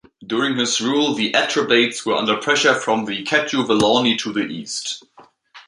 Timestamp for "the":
1.13-1.31, 3.05-3.23, 4.33-4.47